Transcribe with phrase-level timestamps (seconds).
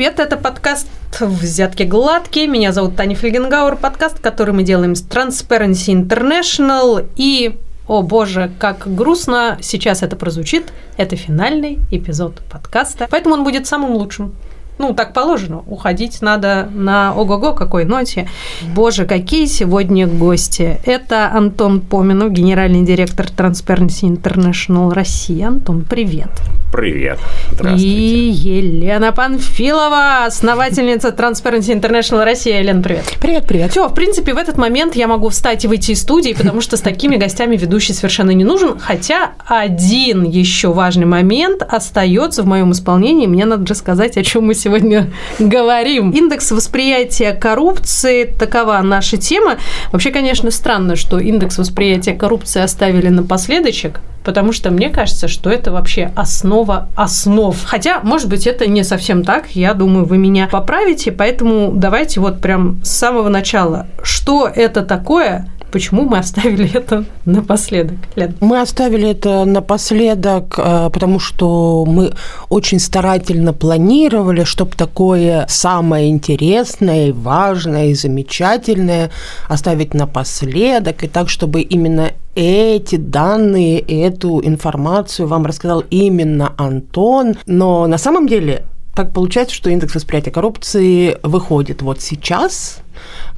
[0.00, 0.18] привет!
[0.18, 0.88] Это подкаст
[1.20, 2.46] «Взятки гладкие».
[2.46, 3.76] Меня зовут Таня Фельгенгауэр.
[3.76, 7.06] Подкаст, который мы делаем с Transparency International.
[7.16, 13.08] И, о боже, как грустно сейчас это прозвучит, это финальный эпизод подкаста.
[13.10, 14.32] Поэтому он будет самым лучшим
[14.80, 15.62] ну, так положено.
[15.66, 18.28] Уходить надо на ого-го какой ноте.
[18.74, 20.80] Боже, какие сегодня гости.
[20.86, 25.48] Это Антон Поминов, генеральный директор Transparency International Россия.
[25.48, 26.30] Антон, привет.
[26.72, 27.18] Привет.
[27.50, 27.86] Здравствуйте.
[27.86, 32.60] И Елена Панфилова, основательница Transparency International Россия.
[32.60, 33.04] Елена, привет.
[33.20, 33.72] Привет, привет.
[33.72, 36.76] Все, в принципе, в этот момент я могу встать и выйти из студии, потому что
[36.78, 38.78] с такими гостями ведущий совершенно не нужен.
[38.78, 43.26] Хотя один еще важный момент остается в моем исполнении.
[43.26, 45.10] Мне надо рассказать, о чем мы сегодня сегодня
[45.40, 46.10] говорим.
[46.10, 49.56] Индекс восприятия коррупции– такова наша тема.
[49.90, 55.72] Вообще, конечно, странно, что индекс восприятия коррупции оставили напоследочек, потому что мне кажется, что это
[55.72, 57.56] вообще основа основ.
[57.64, 62.40] Хотя, может быть, это не совсем так, я думаю, вы меня поправите, поэтому давайте вот
[62.40, 63.88] прям с самого начала.
[64.04, 68.34] Что это такое Почему мы оставили это напоследок, Лен?
[68.40, 72.12] Мы оставили это напоследок, э, потому что мы
[72.48, 79.10] очень старательно планировали, чтобы такое самое интересное, важное и замечательное
[79.48, 87.36] оставить напоследок, и так, чтобы именно эти данные, эту информацию вам рассказал именно Антон.
[87.46, 92.80] Но на самом деле так получается, что индекс восприятия коррупции выходит вот сейчас,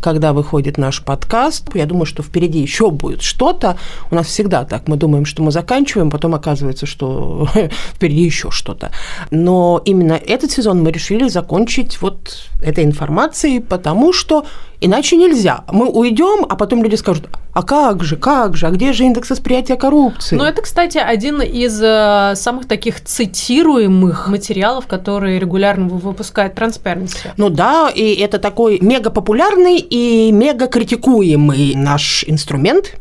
[0.01, 1.75] когда выходит наш подкаст.
[1.75, 3.77] Я думаю, что впереди еще будет что-то.
[4.11, 4.89] У нас всегда так.
[4.89, 7.49] Мы думаем, что мы заканчиваем, потом оказывается, что
[7.95, 8.91] впереди еще что-то.
[9.31, 14.45] Но именно этот сезон мы решили закончить вот этой информацией, потому что
[14.81, 15.65] иначе нельзя.
[15.71, 19.31] Мы уйдем, а потом люди скажут, а как же, как же, а где же индекс
[19.31, 20.37] восприятия коррупции?
[20.37, 27.31] Ну, это, кстати, один из э, самых таких цитируемых материалов, которые регулярно выпускает Transparency.
[27.37, 32.97] Ну да, и это такой мега популярный и мега критикуемый наш инструмент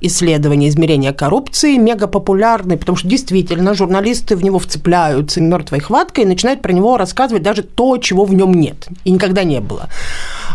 [0.00, 6.26] исследования, измерения коррупции, мега популярный, потому что действительно журналисты в него вцепляются мертвой хваткой и
[6.26, 9.88] начинают про него рассказывать даже то, чего в нем нет и никогда не было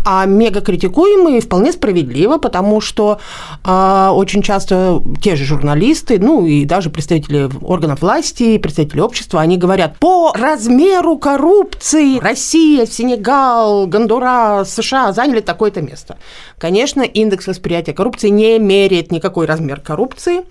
[0.04, 3.20] а мега критикуемые вполне справедливо, потому что
[3.64, 9.56] э, очень часто те же журналисты, ну и даже представители органов власти, представители общества, они
[9.56, 16.18] говорят, по размеру коррупции Россия, Сенегал, Гондурас, США заняли такое-то место.
[16.58, 20.42] Конечно, индекс восприятия коррупции не меряет никакой размер коррупции,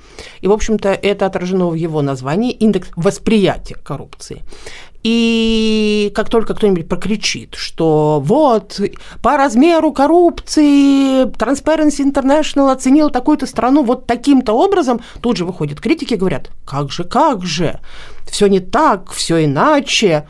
[0.41, 4.41] и, в общем-то, это отражено в его названии индекс восприятия коррупции.
[5.03, 8.79] И как только кто-нибудь прокричит, что вот
[9.23, 16.13] по размеру коррупции Transparency International оценил такую-то страну вот таким-то образом, тут же выходят критики
[16.13, 17.79] и говорят, как же, как же,
[18.29, 20.27] все не так, все иначе.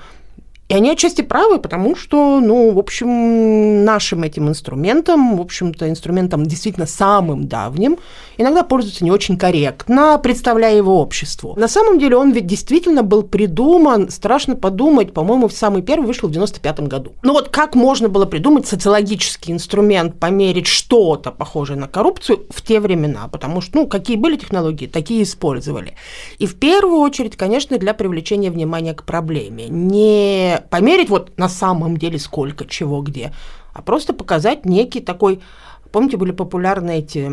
[0.71, 6.45] И они отчасти правы, потому что, ну, в общем, нашим этим инструментом, в общем-то, инструментом
[6.45, 7.97] действительно самым давним,
[8.37, 11.55] иногда пользуются не очень корректно, представляя его обществу.
[11.57, 16.31] На самом деле он ведь действительно был придуман, страшно подумать, по-моему, самый первый вышел в
[16.31, 17.11] 95 году.
[17.21, 22.79] Ну вот как можно было придумать социологический инструмент, померить что-то похожее на коррупцию в те
[22.79, 23.27] времена?
[23.29, 25.95] Потому что, ну, какие были технологии, такие использовали.
[26.37, 29.67] И в первую очередь, конечно, для привлечения внимания к проблеме.
[29.67, 33.33] Не померить вот на самом деле сколько, чего, где,
[33.73, 35.41] а просто показать некий такой
[35.91, 37.29] Помните, были популярны эти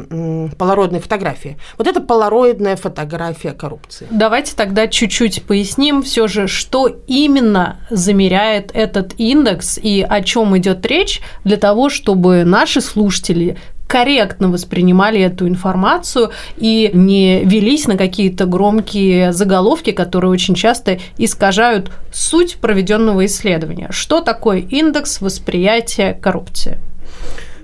[0.56, 1.56] полароидные фотографии?
[1.77, 4.09] Вот это полароидная фотография коррупции.
[4.11, 10.84] Давайте тогда чуть-чуть поясним все же, что именно замеряет этот индекс и о чем идет
[10.87, 18.47] речь для того, чтобы наши слушатели корректно воспринимали эту информацию и не велись на какие-то
[18.47, 23.88] громкие заголовки, которые очень часто искажают суть проведенного исследования.
[23.91, 26.78] Что такое индекс восприятия коррупции?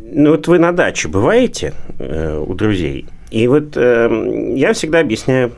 [0.01, 5.53] Ну вот вы на даче бываете э, у друзей, и вот э, я всегда объясняю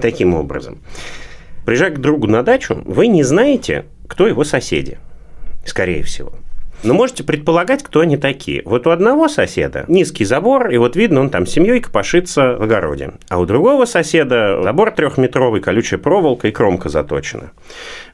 [0.00, 0.78] таким образом.
[1.64, 4.98] Приезжая к другу на дачу, вы не знаете, кто его соседи,
[5.64, 6.32] скорее всего.
[6.82, 8.62] Но можете предполагать, кто они такие.
[8.64, 13.12] Вот у одного соседа низкий забор, и вот видно, он там семьей копошится в огороде.
[13.28, 17.52] А у другого соседа забор трехметровый, колючая проволока и кромка заточена.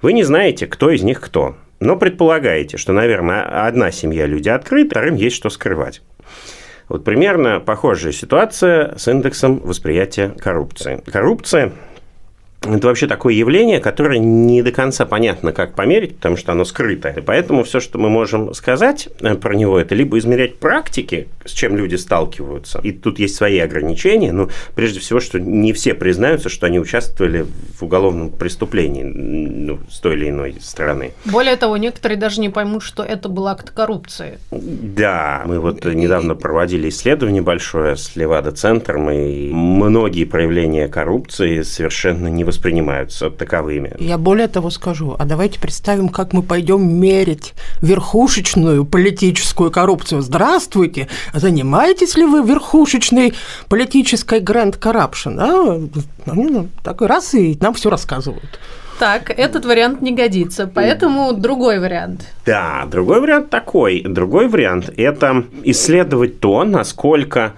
[0.03, 1.57] Вы не знаете, кто из них кто.
[1.79, 6.03] Но предполагаете, что, наверное, одна семья люди открыты, вторым есть что скрывать.
[6.89, 11.03] Вот примерно похожая ситуация с индексом восприятия коррупции.
[11.07, 11.73] Коррупция
[12.75, 17.15] это вообще такое явление, которое не до конца понятно, как померить, потому что оно скрытое.
[17.15, 21.53] И поэтому все, что мы можем сказать э, про него, это либо измерять практики, с
[21.53, 26.49] чем люди сталкиваются, и тут есть свои ограничения, но прежде всего, что не все признаются,
[26.49, 27.47] что они участвовали
[27.79, 31.13] в уголовном преступлении ну, с той или иной стороны.
[31.25, 34.39] Более того, некоторые даже не поймут, что это был акт коррупции.
[34.51, 42.45] Да, мы вот недавно проводили исследование большое с Левада-центром, и многие проявления коррупции совершенно не
[42.57, 43.95] воспринимаются таковыми.
[43.99, 50.23] Я более того скажу, а давайте представим, как мы пойдем мерить верхушечную политическую коррупцию.
[50.23, 53.35] Здравствуйте, занимаетесь ли вы верхушечной
[53.69, 55.39] политической гранд коррупшн?
[55.39, 55.81] А,
[56.27, 58.59] ну, такой раз и нам все рассказывают.
[58.99, 62.23] Так, этот вариант не годится, поэтому другой вариант.
[62.47, 64.03] Да, другой вариант такой.
[64.03, 67.53] Другой вариант– это исследовать то, насколько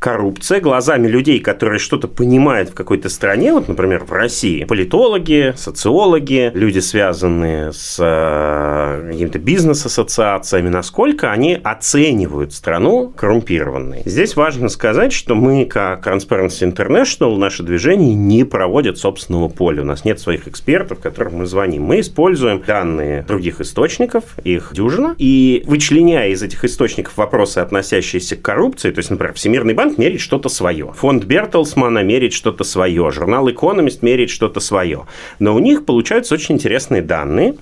[0.00, 6.50] коррупция глазами людей, которые что-то понимают в какой-то стране, вот, например, в России, политологи, социологи,
[6.54, 14.02] люди, связанные с э, какими-то бизнес-ассоциациями, насколько они оценивают страну коррумпированной.
[14.06, 19.82] Здесь важно сказать, что мы, как Transparency International, наше движение не проводит собственного поля.
[19.82, 21.82] У нас нет своих экспертов, которым мы звоним.
[21.82, 28.42] Мы используем данные других источников, их дюжина, и вычленяя из этих источников вопросы, относящиеся к
[28.42, 30.92] коррупции, то есть, например, Всемирный банк мерит что-то свое.
[30.94, 33.10] Фонд Бертелсмана мерит что-то свое.
[33.10, 35.06] Журнал Economist мерит что-то свое.
[35.38, 37.56] Но у них получаются очень интересные данные,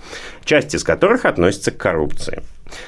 [0.45, 2.43] часть из которых относится к коррупции.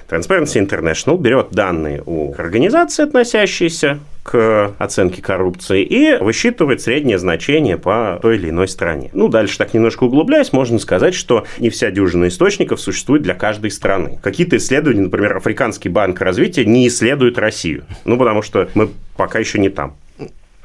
[0.09, 8.19] Transparency International берет данные у организации, относящиеся к оценке коррупции, и высчитывает среднее значение по
[8.21, 9.11] той или иной стране.
[9.13, 13.71] Ну, дальше так немножко углубляясь, можно сказать, что не вся дюжина источников существует для каждой
[13.71, 14.19] страны.
[14.23, 17.85] Какие-то исследования, например, Африканский банк развития не исследует Россию.
[18.05, 19.95] Ну, потому что мы пока еще не там.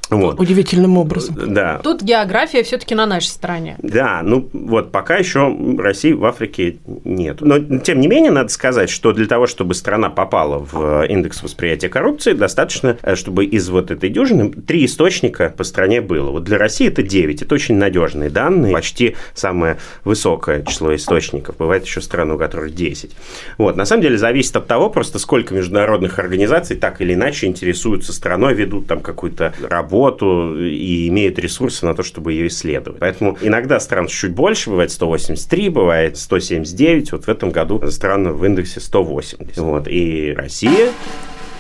[0.09, 0.39] Вот.
[0.39, 1.35] Удивительным образом.
[1.53, 1.79] Да.
[1.83, 3.75] Тут география все-таки на нашей стороне.
[3.81, 7.41] Да, ну вот пока еще России в Африке нет.
[7.41, 11.89] Но тем не менее, надо сказать, что для того, чтобы страна попала в индекс восприятия
[11.89, 16.31] коррупции, достаточно, э, чтобы из вот этой дюжины три источника по стране было.
[16.31, 17.41] Вот для России это 9.
[17.41, 21.57] Это очень надежные данные, почти самое высокое число источников.
[21.57, 23.11] Бывает еще страны, у которых 10.
[23.57, 23.75] Вот.
[23.75, 28.53] На самом деле зависит от того, просто сколько международных организаций так или иначе интересуются страной,
[28.53, 33.00] ведут там какую-то работу работу и имеют ресурсы на то, чтобы ее исследовать.
[33.00, 37.13] Поэтому иногда стран чуть больше, бывает 183, бывает 179.
[37.13, 39.57] Вот в этом году стран в индексе 180.
[39.57, 39.88] Вот.
[39.88, 40.92] И Россия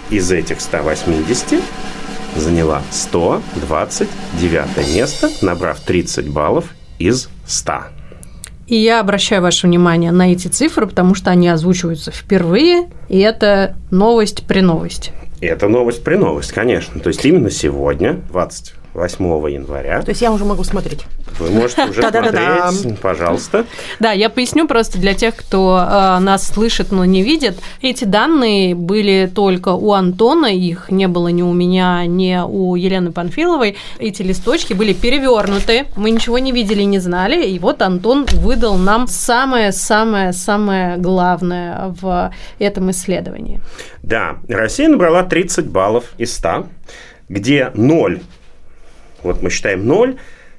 [0.09, 1.61] из этих 180
[2.35, 6.65] заняла 129 место, набрав 30 баллов
[6.99, 7.94] из 100.
[8.67, 13.75] И я обращаю ваше внимание на эти цифры, потому что они озвучиваются впервые, и это
[13.91, 15.11] новость при новости.
[15.41, 16.99] И это новость при новость, конечно.
[16.99, 20.01] То есть именно сегодня, 20 8 января.
[20.01, 21.05] То есть я уже могу смотреть.
[21.37, 23.65] Вы можете уже смотреть, пожалуйста.
[23.99, 27.57] Да, я поясню просто для тех, кто э, нас слышит, но не видит.
[27.81, 33.11] Эти данные были только у Антона, их не было ни у меня, ни у Елены
[33.11, 33.75] Панфиловой.
[33.99, 39.07] Эти листочки были перевернуты, мы ничего не видели, не знали, и вот Антон выдал нам
[39.07, 43.59] самое-самое-самое главное в этом исследовании.
[44.03, 46.67] Да, Россия набрала 30 баллов из 100,
[47.27, 48.21] где 0
[49.25, 50.15] вот мы считаем 0,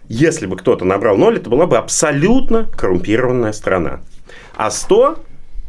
[0.08, 4.00] если бы кто-то набрал 0, это была бы абсолютно коррумпированная страна.
[4.56, 5.18] А 100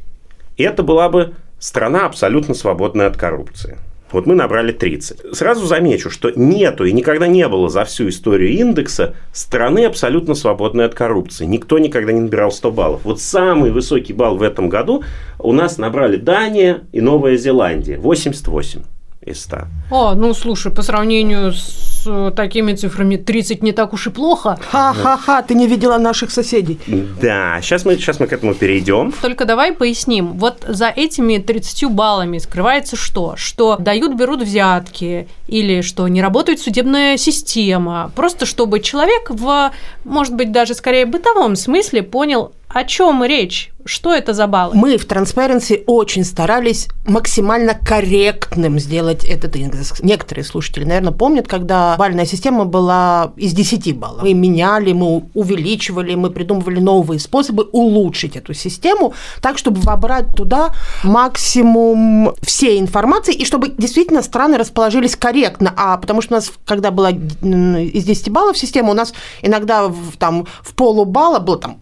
[0.57, 3.77] –это была бы страна абсолютно свободная от коррупции.
[4.11, 5.35] Вот мы набрали 30.
[5.35, 10.86] Сразу замечу, что нету и никогда не было за всю историю индекса страны абсолютно свободной
[10.86, 11.45] от коррупции.
[11.45, 13.01] Никто никогда не набирал 100 баллов.
[13.03, 15.03] Вот самый высокий балл в этом году
[15.39, 17.98] у нас набрали Дания и Новая Зеландия.
[17.98, 18.81] 88
[19.25, 19.57] из 100.
[19.91, 24.58] О, ну слушай, по сравнению с э, такими цифрами 30 не так уж и плохо.
[24.70, 26.80] Ха-ха-ха, ты не видела наших соседей.
[27.22, 29.13] Да, сейчас мы, сейчас мы к этому перейдем.
[29.22, 30.34] Только давай поясним.
[30.34, 33.36] Вот за этими 30 баллами скрывается что?
[33.38, 38.12] Что дают, берут взятки, или что не работает судебная система.
[38.16, 39.72] Просто чтобы человек в,
[40.04, 43.72] может быть, даже скорее бытовом смысле понял, о чем речь?
[43.86, 44.75] Что это за баллы?
[44.75, 49.93] Мы в Transparency очень старались максимально корректным сделать этот индекс.
[50.03, 54.24] Некоторые слушатели, наверное, помнят, когда бальная система была из 10 баллов.
[54.24, 60.74] Мы меняли, мы увеличивали, мы придумывали новые способы улучшить эту систему так, чтобы вобрать туда
[61.03, 65.74] максимум всей информации и чтобы действительно страны расположились корректно.
[65.75, 70.17] А потому что у нас, когда была из 10 баллов система, у нас иногда в,
[70.17, 71.79] там в полубалла было там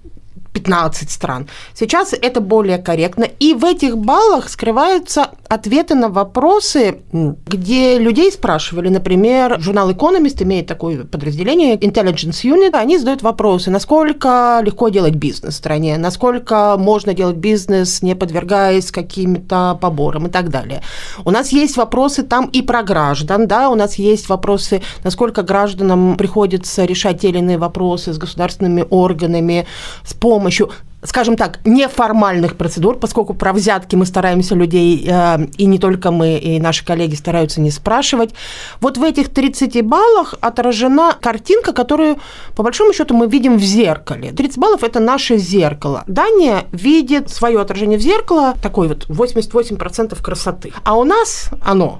[0.55, 1.47] 15 стран.
[1.73, 3.25] Сейчас это более корректно.
[3.25, 10.67] И в этих баллах скрываются ответы на вопросы, где людей спрашивали, например, журнал Economist имеет
[10.67, 17.13] такое подразделение Intelligence Unit, они задают вопросы, насколько легко делать бизнес в стране, насколько можно
[17.13, 20.81] делать бизнес, не подвергаясь каким-то поборам и так далее.
[21.23, 26.17] У нас есть вопросы там и про граждан, да, у нас есть вопросы, насколько гражданам
[26.17, 29.67] приходится решать те или иные вопросы с государственными органами,
[30.03, 30.71] с помощью
[31.03, 36.37] скажем так, неформальных процедур, поскольку про взятки мы стараемся людей, э, и не только мы,
[36.37, 38.33] и наши коллеги стараются не спрашивать.
[38.81, 42.17] Вот в этих 30 баллах отражена картинка, которую,
[42.55, 44.31] по большому счету, мы видим в зеркале.
[44.31, 46.03] 30 баллов– это наше зеркало.
[46.07, 50.73] Дания видит свое отражение в зеркало, такой вот 88% красоты.
[50.83, 51.99] А у нас оно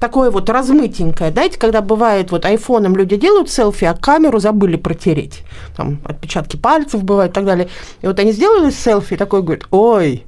[0.00, 1.32] такое вот размытенькое.
[1.32, 5.42] Знаете, когда бывает, вот айфоном люди делают селфи, а камеру забыли протереть.
[5.76, 7.68] Там отпечатки пальцев бывают и так далее.
[8.02, 10.24] И вот они сделали селфи, такой говорит, ой,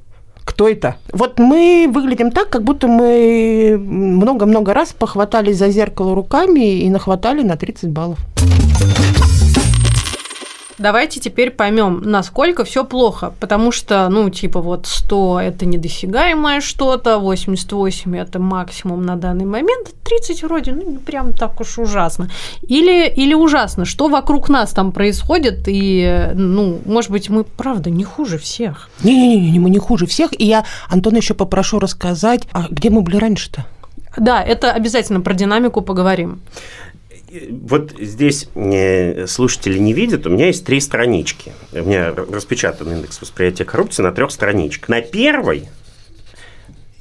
[0.47, 0.95] кто это?
[1.11, 7.43] Вот мы выглядим так, как будто мы много-много раз похватались за зеркало руками и нахватали
[7.43, 8.19] на 30 баллов.
[10.77, 17.17] Давайте теперь поймем, насколько все плохо, потому что, ну, типа вот 100– это недосягаемое что-то,
[17.17, 22.29] 88– это максимум на данный момент, 30 вроде, ну, не прям так уж ужасно.
[22.61, 28.03] Или, или ужасно, что вокруг нас там происходит, и, ну, может быть, мы, правда, не
[28.03, 28.89] хуже всех.
[29.03, 33.17] Не-не-не, мы не хуже всех, и я Антона еще попрошу рассказать, а где мы были
[33.17, 33.65] раньше-то?
[34.17, 36.39] Да, это обязательно про динамику поговорим
[37.49, 41.51] вот здесь э, слушатели не видят, у меня есть три странички.
[41.73, 44.89] У меня распечатан индекс восприятия коррупции на трех страничках.
[44.89, 45.67] На первой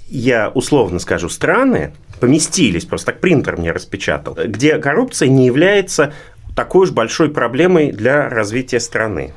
[0.09, 6.13] я условно скажу страны, поместились, просто так принтер мне распечатал, где коррупция не является
[6.55, 9.33] такой уж большой проблемой для развития страны.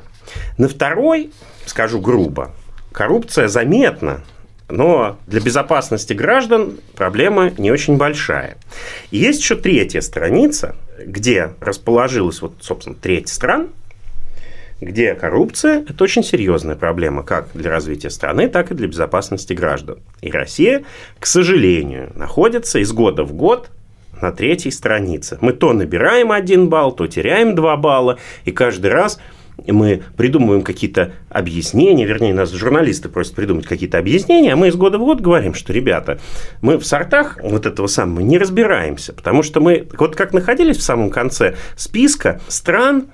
[0.58, 1.32] На второй,
[1.66, 2.52] скажу грубо,
[2.92, 4.22] коррупция заметна,
[4.70, 8.56] но для безопасности граждан проблема не очень большая.
[9.10, 13.68] И есть еще третья страница, где расположилась, вот, собственно, треть стран,
[14.80, 19.98] где коррупция– это очень серьезная проблема как для развития страны, так и для безопасности граждан.
[20.22, 20.84] И Россия,
[21.18, 23.70] к сожалению, находится из года в год
[24.20, 25.38] на третьей странице.
[25.40, 29.18] Мы то набираем один балл, то теряем два балла, и каждый раз–
[29.66, 34.98] мы придумываем какие-то объяснения, вернее, нас журналисты просят придумать какие-то объяснения, а мы из года
[34.98, 36.18] в год говорим, что, ребята,
[36.62, 40.82] мы в сортах вот этого самого не разбираемся, потому что мы, вот как находились в
[40.82, 43.06] самом конце списка стран,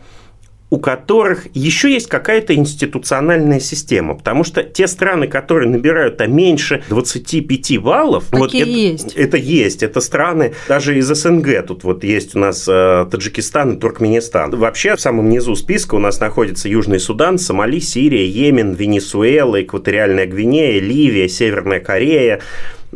[0.69, 4.15] у которых еще есть какая-то институциональная система.
[4.15, 9.13] Потому что те страны, которые набирают а меньше 25 баллов, Такие вот это, есть.
[9.15, 9.83] это есть.
[9.83, 11.67] Это страны даже из СНГ.
[11.67, 14.51] Тут вот есть у нас э, Таджикистан и Туркменистан.
[14.51, 20.27] Вообще в самом низу списка у нас находится Южный Судан, Сомали, Сирия, Йемен, Венесуэла, Экваториальная
[20.27, 22.41] Гвинея, Ливия, Северная Корея,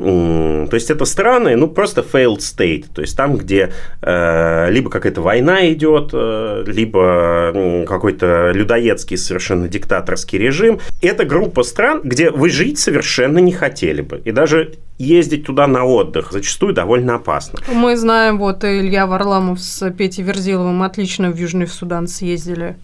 [0.00, 5.20] то есть это страны, ну просто failed state, то есть там, где э, либо какая-то
[5.20, 10.80] война идет, э, либо какой-то людоедский совершенно диктаторский режим.
[11.02, 14.22] Это группа стран, где вы жить совершенно не хотели бы.
[14.24, 17.58] И даже ездить туда на отдых зачастую довольно опасно.
[17.72, 22.76] Мы знаем, вот Илья Варламов с Петей Верзиловым отлично в Южный Судан съездили.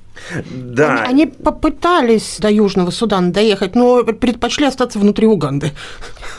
[0.51, 1.03] Да.
[1.03, 5.73] Они, они попытались до Южного Судана доехать, но предпочли остаться внутри Уганды.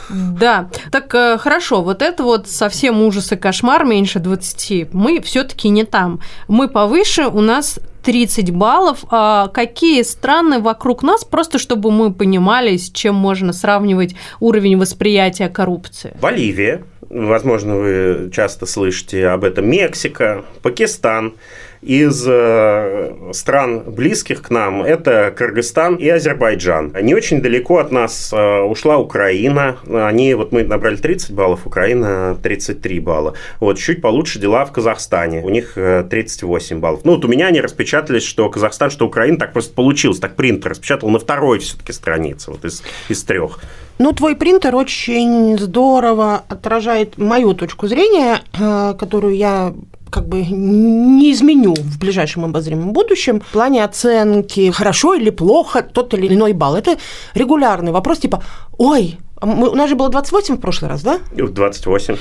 [0.09, 4.93] Да, так э, хорошо, вот это вот совсем ужас и кошмар меньше 20.
[4.93, 6.21] Мы все таки не там.
[6.47, 9.03] Мы повыше, у нас 30 баллов.
[9.09, 15.49] А какие страны вокруг нас, просто чтобы мы понимали, с чем можно сравнивать уровень восприятия
[15.49, 16.15] коррупции?
[16.21, 21.33] Боливия, возможно, вы часто слышите об этом, Мексика, Пакистан–
[21.87, 26.93] из э, стран близких к нам это Кыргызстан и Азербайджан.
[27.01, 29.77] Не очень далеко от нас э, ушла Украина.
[29.87, 33.35] Они, вот мы набрали 30 баллов, Украина 33 балла.
[33.61, 35.41] Вот, чуть получше дела в Казахстане.
[35.45, 37.01] У них 38 э, баллов.
[37.05, 40.19] Ну, вот у меня они распечатались, что Казахстан, что Украина, так просто получилось.
[40.19, 43.61] Так принтер распечатал на второй все-таки странице, вот из, из трех.
[43.97, 49.73] Ну, твой принтер очень здорово отражает мою точку зрения, которую я
[50.09, 56.13] как бы не изменю в ближайшем обозримом будущем в плане оценки, хорошо или плохо тот
[56.13, 56.75] или иной балл.
[56.75, 56.97] Это
[57.33, 58.43] регулярный вопрос, типа,
[58.77, 61.19] ой, мы, у нас же было 28 в прошлый раз, да?
[61.53, 62.17] 28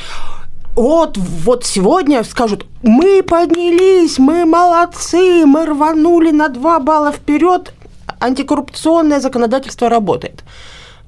[0.77, 7.73] вот, вот сегодня скажут, мы поднялись, мы молодцы, мы рванули на 2 балла вперед,
[8.21, 10.45] антикоррупционное законодательство работает.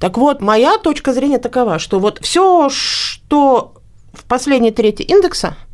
[0.00, 3.75] Так вот, моя точка зрения такова, что вот все, что
[4.14, 5.56] в последней трети индекса–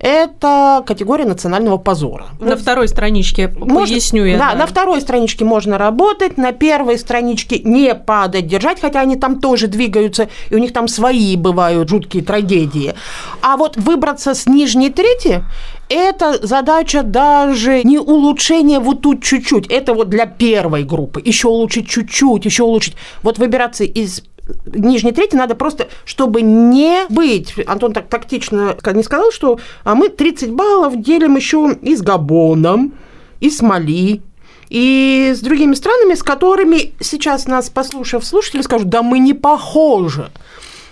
[0.00, 2.28] это категория национального позора.
[2.40, 4.38] На вот, второй страничке можно, поясню я.
[4.38, 9.16] Да, да, на второй страничке можно работать, на первой страничке не падать, держать, хотя они
[9.16, 12.94] там тоже двигаются, и у них там свои бывают жуткие трагедии.
[13.42, 15.44] А вот выбраться с нижней трети
[15.90, 21.88] это задача даже не улучшения вот тут чуть-чуть, это вот для первой группы, еще улучшить
[21.88, 22.96] чуть-чуть, еще улучшить.
[23.22, 24.22] Вот выбираться из
[24.66, 27.54] нижней трети надо просто, чтобы не быть.
[27.66, 32.94] Антон так тактично не сказал, что а мы 30 баллов делим еще и с Габоном,
[33.40, 34.22] и с Мали,
[34.68, 40.30] и с другими странами, с которыми сейчас нас, послушав слушатели, скажут, да мы не похожи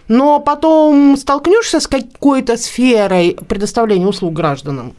[0.09, 4.95] но потом столкнешься с какой-то сферой предоставления услуг гражданам,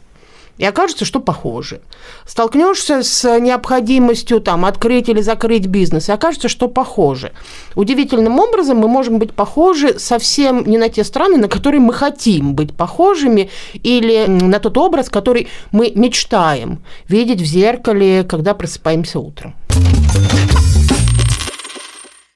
[0.58, 1.80] и окажется, что похоже.
[2.26, 7.32] Столкнешься с необходимостью там, открыть или закрыть бизнес, и окажется, что похоже.
[7.74, 12.54] Удивительным образом мы можем быть похожи совсем не на те страны, на которые мы хотим
[12.54, 19.54] быть похожими, или на тот образ, который мы мечтаем видеть в зеркале, когда просыпаемся утром.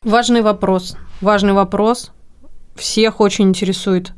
[0.03, 0.97] Важный вопрос.
[1.21, 2.11] Важный вопрос
[2.77, 4.13] всех очень интересует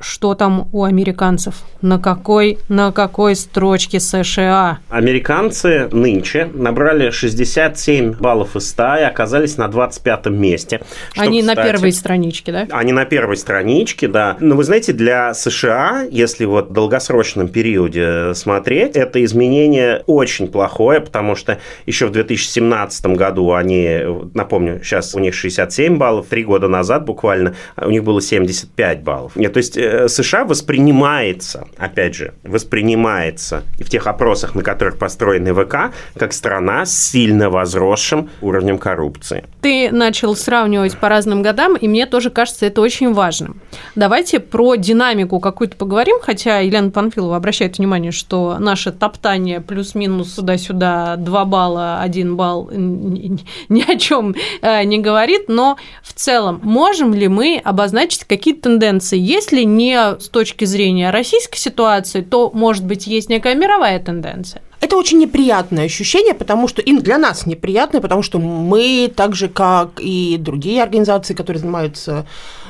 [0.00, 4.78] что там у американцев, на какой, на какой строчке США.
[4.88, 10.80] Американцы нынче набрали 67 баллов из 100 и оказались на 25 месте.
[11.12, 12.66] Что, они кстати, на первой страничке, да?
[12.70, 14.36] Они на первой страничке, да.
[14.40, 21.00] Но вы знаете, для США, если вот в долгосрочном периоде смотреть, это изменение очень плохое,
[21.00, 24.00] потому что еще в 2017 году они,
[24.34, 29.36] напомню, сейчас у них 67 баллов, три года назад буквально у них было 75 баллов.
[29.36, 35.54] Нет, то есть э, США воспринимается, опять же, воспринимается в тех опросах, на которых построены
[35.54, 39.44] ВК, как страна с сильно возросшим уровнем коррупции.
[39.60, 43.60] Ты начал сравнивать по разным годам, и мне тоже кажется это очень важным.
[43.94, 51.16] Давайте про динамику какую-то поговорим, хотя Елена Панфилова обращает внимание, что наше топтание плюс-минус сюда-сюда
[51.16, 57.28] 2 балла, 1 балл ни о чем э, не говорит, но в целом можем ли
[57.28, 63.28] мы обозначить какие-то тенденции, если не с точки зрения российской ситуации, то, может быть, есть
[63.28, 64.62] некая мировая тенденция?
[64.80, 69.48] Это очень неприятное ощущение, потому что и для нас неприятное, потому что мы, так же
[69.48, 72.26] как и другие организации, которые занимаются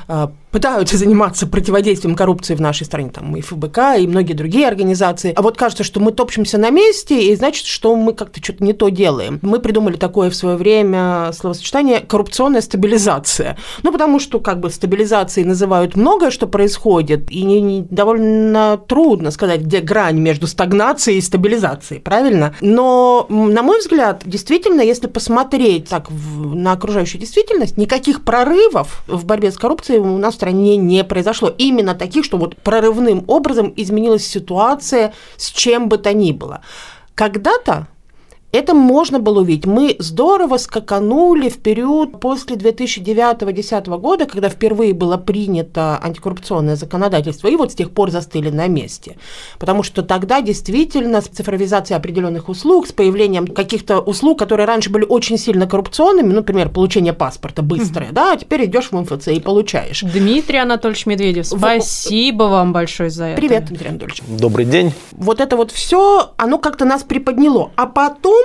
[0.08, 5.32] а, пытаются заниматься противодействием коррупции в нашей стране, там и ФБК, и многие другие организации.
[5.36, 8.72] А вот кажется, что мы топчемся на месте, и значит, что мы как-то что-то не
[8.72, 9.38] то делаем.
[9.42, 13.56] Мы придумали такое в свое время словосочетание «коррупционная стабилизация».
[13.82, 19.30] Ну, потому что как бы стабилизацией называют многое, что происходит, и не, не, довольно трудно
[19.30, 22.54] сказать, где грань между стагнацией и стабилизацией, правильно?
[22.60, 29.24] Но, на мой взгляд, действительно, если посмотреть так в, на окружающую действительность, никаких прорывов в
[29.24, 31.54] борьбе с коррупцией у нас стране не произошло.
[31.58, 36.62] Именно таких, что вот прорывным образом изменилась ситуация с чем бы то ни было.
[37.14, 37.88] Когда-то
[38.52, 39.66] это можно было увидеть.
[39.66, 47.56] Мы здорово скаканули в период после 2009-2010 года, когда впервые было принято антикоррупционное законодательство, и
[47.56, 49.16] вот с тех пор застыли на месте.
[49.58, 55.04] Потому что тогда действительно с цифровизацией определенных услуг, с появлением каких-то услуг, которые раньше были
[55.04, 58.14] очень сильно коррупционными, ну, например, получение паспорта быстрое, mm-hmm.
[58.14, 60.00] да, а теперь идешь в МФЦ и получаешь.
[60.02, 62.50] Дмитрий Анатольевич Медведев, спасибо в...
[62.50, 63.40] вам большое за это.
[63.40, 64.22] Привет, Дмитрий Анатольевич.
[64.26, 64.92] Добрый день.
[65.12, 67.70] Вот это вот все, оно как-то нас приподняло.
[67.76, 68.39] А потом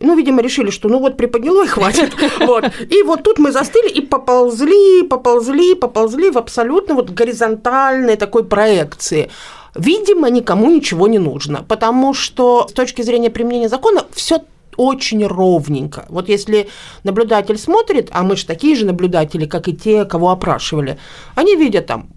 [0.00, 2.12] ну, видимо, решили, что ну вот приподняло и хватит.
[2.40, 2.64] Вот.
[2.90, 9.30] И вот тут мы застыли и поползли, поползли, поползли в абсолютно вот горизонтальной такой проекции.
[9.74, 14.40] Видимо, никому ничего не нужно, потому что с точки зрения применения закона все
[14.76, 16.06] очень ровненько.
[16.08, 16.68] Вот если
[17.04, 20.98] наблюдатель смотрит, а мы же такие же наблюдатели, как и те, кого опрашивали,
[21.34, 22.08] они видят там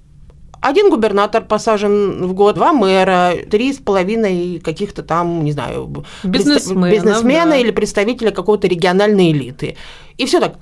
[0.69, 6.91] один губернатор посажен в год, два мэра, три с половиной каких-то там, не знаю, бизнесмена,
[6.91, 7.57] бизнесмена да.
[7.57, 9.77] или представителя какого-то региональной элиты.
[10.17, 10.55] И все так,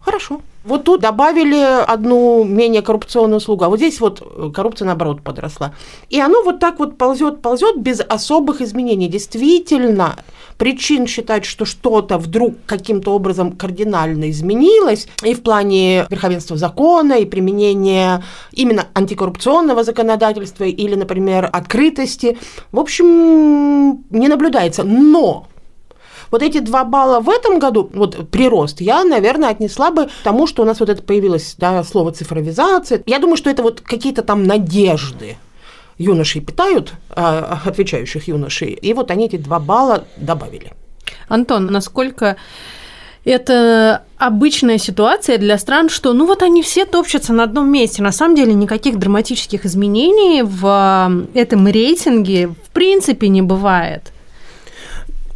[0.00, 0.40] хорошо.
[0.62, 5.74] Вот тут добавили одну менее коррупционную услугу, а вот здесь вот коррупция наоборот подросла.
[6.10, 9.08] И оно вот так вот ползет, ползет без особых изменений.
[9.08, 10.16] Действительно,
[10.58, 17.24] причин считать, что что-то вдруг каким-то образом кардинально изменилось и в плане верховенства закона, и
[17.24, 22.36] применения именно антикоррупционного законодательства или, например, открытости,
[22.72, 24.82] в общем, не наблюдается.
[24.84, 25.46] Но
[26.30, 30.62] вот эти два балла в этом году, вот прирост, я, наверное, отнесла бы тому, что
[30.62, 33.02] у нас вот это появилось, да, слово цифровизация.
[33.06, 35.36] Я думаю, что это вот какие-то там надежды
[35.98, 40.72] юношей питают, а, отвечающих юношей, и вот они эти два балла добавили.
[41.28, 42.36] Антон, насколько
[43.24, 48.02] Это обычная ситуация для стран, что ну вот они все топчутся на одном месте.
[48.02, 54.12] На самом деле никаких драматических изменений в этом рейтинге в принципе не бывает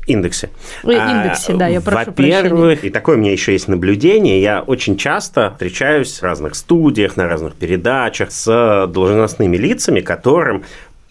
[0.06, 0.50] индексе.
[0.82, 4.96] Индексе, а, да, я прошу Во-первых, и такое у меня еще есть наблюдение, я очень
[4.96, 10.64] часто встречаюсь в разных студиях, на разных передачах с должностными лицами, которым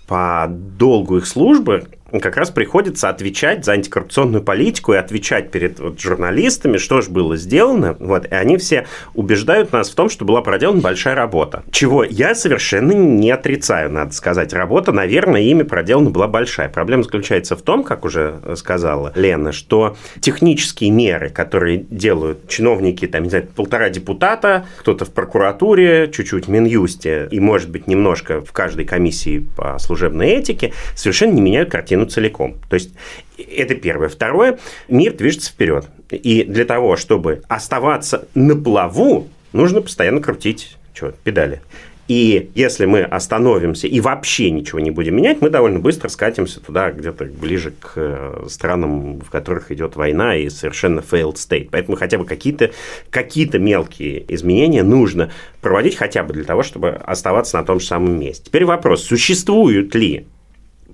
[0.07, 1.87] по долгу их службы
[2.19, 7.35] как раз приходится отвечать за антикоррупционную политику и отвечать перед вот, журналистами, что же было
[7.37, 7.95] сделано.
[7.99, 11.63] Вот, и они все убеждают нас в том, что была проделана большая работа.
[11.71, 14.53] Чего я совершенно не отрицаю, надо сказать.
[14.53, 16.69] Работа, наверное, ими проделана была большая.
[16.69, 23.23] Проблема заключается в том, как уже сказала Лена, что технические меры, которые делают чиновники, там,
[23.23, 28.51] не знаю, полтора депутата, кто-то в прокуратуре, чуть-чуть в Минюсте и, может быть, немножко в
[28.51, 32.55] каждой комиссии по служебной этике, совершенно не меняют картину картину целиком.
[32.69, 32.93] То есть
[33.37, 34.09] это первое.
[34.09, 35.85] Второе, мир движется вперед.
[36.11, 41.61] И для того, чтобы оставаться на плаву, нужно постоянно крутить что, педали.
[42.09, 46.91] И если мы остановимся и вообще ничего не будем менять, мы довольно быстро скатимся туда,
[46.91, 51.69] где-то ближе к э, странам, в которых идет война и совершенно failed state.
[51.71, 52.71] Поэтому хотя бы какие-то
[53.09, 58.19] какие мелкие изменения нужно проводить хотя бы для того, чтобы оставаться на том же самом
[58.19, 58.43] месте.
[58.47, 60.27] Теперь вопрос, существуют ли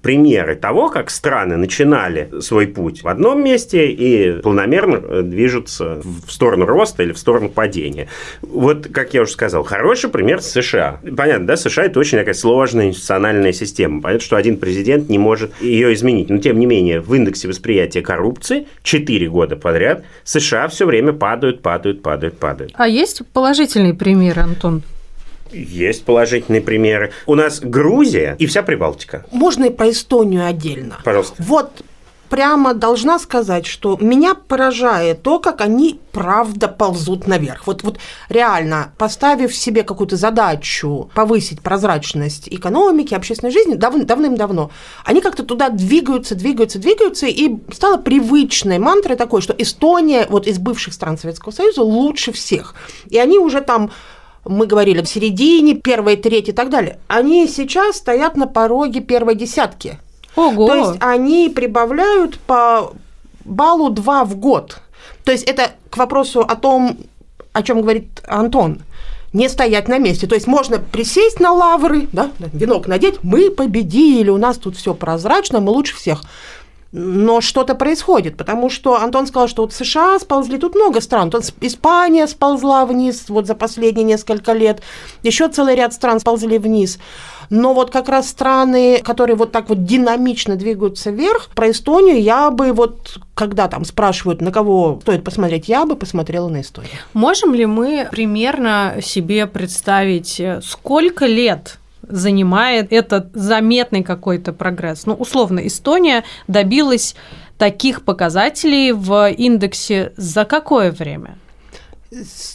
[0.02, 6.32] примеры того, как страны начинали свой путь в одном месте и планомерно э, движутся в
[6.32, 8.08] сторону роста или в сторону падения.
[8.42, 11.00] Вот, как я уже сказал, хороший пример США.
[11.16, 14.02] Понятно, да, США это очень такая сложная институциональная система.
[14.02, 16.30] Понятно, что один президент не может ее изменить.
[16.30, 21.62] Но, тем не менее, в индексе восприятия коррупции 4 года подряд США все время падают,
[21.62, 22.74] падают, падают, падают.
[22.76, 24.84] А есть положительные примеры, Антон?
[25.52, 27.12] Есть положительные примеры.
[27.26, 29.26] У нас Грузия и вся Прибалтика.
[29.32, 30.98] Можно и про Эстонию отдельно.
[31.04, 31.36] Пожалуйста.
[31.40, 31.84] Вот
[32.30, 37.68] прямо должна сказать, что меня поражает то, как они правда ползут наверх.
[37.68, 44.72] Вот, вот реально, поставив себе какую-то задачу повысить прозрачность экономики, общественной жизни дав, давным-давно,
[45.06, 50.60] они как-то туда двигаются, двигаются, двигаются, и стало привычной мантрой такой, что Эстония вот из
[50.60, 52.76] бывших стран Советского Союза лучше всех.
[53.10, 53.92] И они уже там
[54.46, 59.36] мы говорили, в середине, первой трети и так далее, они сейчас стоят на пороге первой
[59.36, 60.00] десятки.
[60.36, 60.68] Ого.
[60.68, 62.94] То есть они прибавляют по
[63.46, 64.80] баллу 2 в год.
[65.24, 66.98] То есть это к вопросу о том,
[67.54, 68.82] о чем говорит Антон
[69.34, 70.28] не стоять на месте.
[70.28, 74.94] То есть можно присесть на лавры, да, венок надеть, мы победили, у нас тут все
[74.94, 76.24] прозрачно, мы лучше всех
[76.92, 81.44] но что-то происходит, потому что Антон сказал, что вот США сползли, тут много стран, тут
[81.62, 84.82] Испания сползла вниз вот за последние несколько лет,
[85.24, 87.00] еще целый ряд стран сползли вниз.
[87.52, 92.52] Но вот как раз страны, которые вот так вот динамично двигаются вверх, про Эстонию я
[92.52, 96.92] бы вот, когда там спрашивают, на кого стоит посмотреть, я бы посмотрела на Эстонию.
[97.14, 105.06] Можем ли мы примерно себе представить, сколько лет занимает этот заметный какой-то прогресс.
[105.06, 107.16] Ну, условно, Эстония добилась
[107.58, 111.38] таких показателей в индексе за какое время?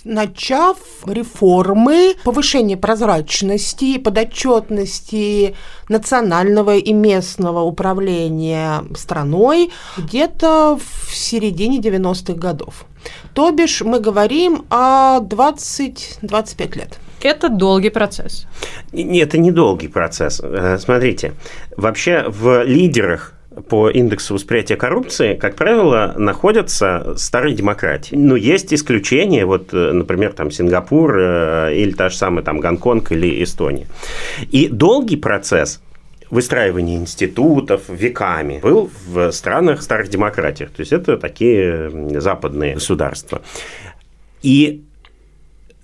[0.05, 5.55] начав реформы, повышение прозрачности, подотчетности
[5.89, 12.85] национального и местного управления страной где-то в середине 90-х годов.
[13.33, 16.99] То бишь мы говорим о 20-25 лет.
[17.25, 18.47] Это долгий процесс.
[18.93, 20.41] Нет, это не долгий процесс.
[20.45, 21.33] Э, смотрите,
[21.75, 23.33] вообще в лидерах
[23.69, 28.15] по индексу восприятия коррупции, как правило, находятся старые демократии.
[28.15, 33.11] Но есть исключения, вот, э, например, там Сингапур э, или та же самая там Гонконг
[33.13, 33.87] или Эстония.
[34.51, 35.81] И долгий процесс
[36.29, 40.71] выстраивания институтов веками был в странах старых демократиях.
[40.73, 43.41] То есть это такие западные государства.
[44.43, 44.85] И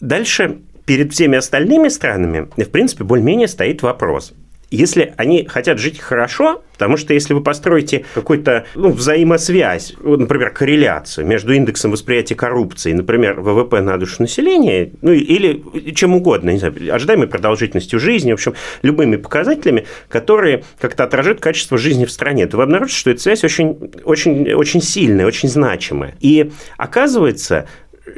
[0.00, 0.58] дальше
[0.90, 4.32] перед всеми остальными странами, в принципе, более-менее стоит вопрос.
[4.72, 11.28] Если они хотят жить хорошо, потому что если вы построите какую-то ну, взаимосвязь, например, корреляцию
[11.28, 16.74] между индексом восприятия коррупции, например, ВВП на душу населения, ну или чем угодно, не знаю,
[16.92, 22.56] ожидаемой продолжительностью жизни, в общем, любыми показателями, которые как-то отражают качество жизни в стране, то
[22.56, 26.16] вы обнаружите, что эта связь очень, очень, очень сильная, очень значимая.
[26.18, 27.68] И оказывается,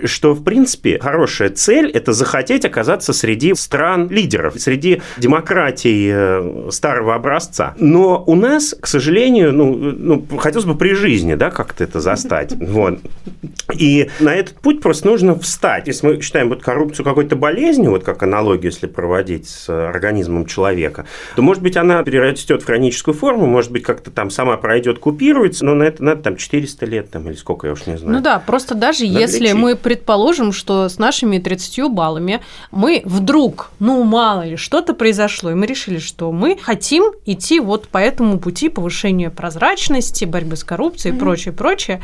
[0.05, 7.75] что, в принципе, хорошая цель– это захотеть оказаться среди стран-лидеров, среди демократий э, старого образца.
[7.79, 12.55] Но у нас, к сожалению, ну, ну хотелось бы при жизни, да, как-то это застать.
[12.73, 13.01] Вот.
[13.75, 15.87] И на этот путь просто нужно встать.
[15.87, 21.05] Если мы считаем вот коррупцию какой-то болезнью, вот как аналогию, если проводить с организмом человека,
[21.37, 25.65] то, может быть, она перерастет в хроническую форму, может быть, как-то там сама пройдет, купируется,
[25.65, 28.17] но на это надо там 400 лет там, или сколько, я уж не знаю.
[28.17, 32.41] Ну да, просто даже надо если мы предположим, что с нашими 30 баллами
[32.71, 37.89] мы вдруг, ну мало ли, что-то произошло, и мы решили, что мы хотим идти вот
[37.89, 41.17] по этому пути повышения прозрачности, борьбы с коррупцией mm-hmm.
[41.17, 42.03] и прочее, прочее.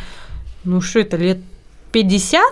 [0.65, 1.39] Ну что это, лет
[1.93, 2.45] 50?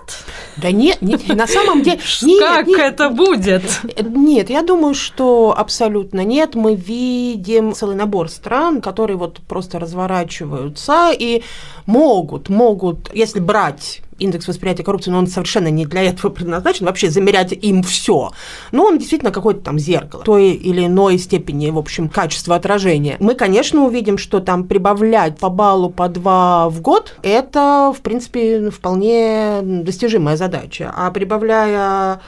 [0.56, 2.00] Да нет, нет на самом деле...
[2.22, 3.62] Нет, как нет, это будет?
[4.02, 6.54] Нет, я думаю, что абсолютно нет.
[6.54, 11.42] Мы видим целый набор стран, которые вот просто разворачиваются и
[11.84, 17.10] могут, могут, если брать индекс восприятия коррупции, но он совершенно не для этого предназначен, вообще
[17.10, 18.32] замерять им все.
[18.72, 23.16] Но он действительно какое-то там зеркало той или иной степени, в общем, качества отражения.
[23.20, 28.70] Мы, конечно, увидим, что там прибавлять по баллу по два в год, это, в принципе,
[28.70, 30.92] вполне достижимая задача.
[30.94, 32.20] А прибавляя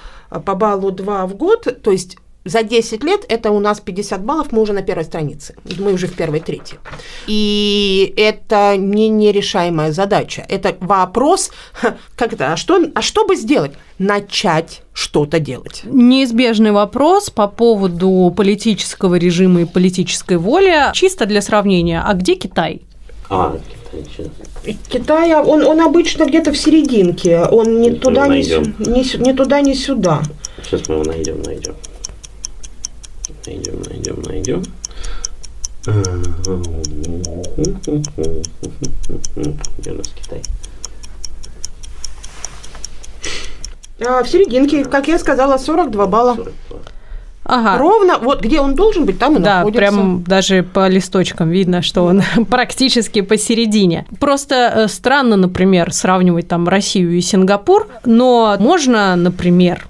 [0.44, 2.18] по баллу 2 в год, то есть
[2.48, 6.06] за 10 лет это у нас 50 баллов, мы уже на первой странице, мы уже
[6.06, 6.76] в первой трети.
[7.26, 10.44] И это не нерешаемая задача.
[10.48, 11.50] Это вопрос,
[12.16, 13.72] как это, а что, а что бы сделать?
[13.98, 15.82] Начать что-то делать.
[15.84, 20.92] Неизбежный вопрос по поводу политического режима и политической воли.
[20.94, 22.82] Чисто для сравнения, а где Китай?
[23.28, 23.58] А,
[23.92, 29.60] Китай, Китай, он, он обычно где-то в серединке, он не туда, не, не, не туда,
[29.60, 30.22] не сюда.
[30.62, 31.74] Сейчас мы его найдем, найдем
[33.48, 34.62] найдем, найдем, найдем.
[39.78, 40.42] Где у нас Китай?
[44.06, 46.34] А, в серединке, как я сказала, 42 балла.
[46.36, 46.78] 42.
[47.44, 47.78] Ага.
[47.78, 49.80] Ровно, вот где он должен быть, там и да, находится.
[49.80, 54.04] Да, прям даже по листочкам видно, что он практически посередине.
[54.20, 59.88] Просто э, странно, например, сравнивать там Россию и Сингапур, но можно, например,